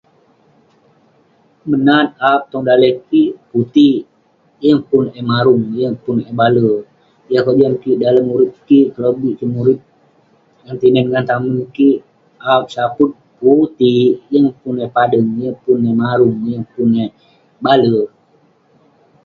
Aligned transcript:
Menat 1.69 2.05
aap 2.29 2.41
tong 2.51 2.65
daleh 2.69 2.93
kik 3.09 3.31
putik. 3.49 3.99
Yeng 4.63 4.81
pun 4.89 5.03
eh 5.19 5.25
marung, 5.31 5.63
yeng 5.79 5.95
pun 6.03 6.17
eh 6.27 6.31
baler. 6.39 6.75
Yah 7.31 7.43
kojam 7.45 7.73
kik 7.81 7.97
dalem 8.03 8.25
urip 8.35 8.53
kik, 8.67 8.87
kelobik 8.93 9.33
kik 9.39 9.51
murip 9.55 9.79
ngan 10.63 10.77
tinen 10.81 11.05
ngan 11.09 11.25
tamen 11.29 11.57
kik, 11.75 11.97
aap 12.51 12.63
saput 12.75 13.11
putik. 13.39 14.11
yeng 14.33 14.47
pun 14.59 14.75
eh 14.85 14.89
padeng 14.95 15.27
yeng 15.41 15.55
pun 15.63 15.79
eh 15.89 15.95
marung 16.01 16.35
yeng 16.49 16.65
pun 16.73 16.89
eh 17.03 17.09
baler. 17.63 18.07